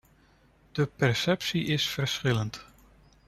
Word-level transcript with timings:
De 0.71 0.85
perceptie 0.87 1.65
is 1.65 1.87
verschillend. 1.89 2.65